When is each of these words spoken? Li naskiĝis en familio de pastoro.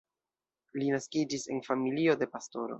Li 0.79 0.89
naskiĝis 0.95 1.47
en 1.57 1.63
familio 1.71 2.21
de 2.25 2.33
pastoro. 2.37 2.69